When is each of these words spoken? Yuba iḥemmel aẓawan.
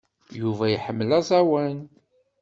Yuba 0.41 0.65
iḥemmel 0.69 1.09
aẓawan. 1.19 1.77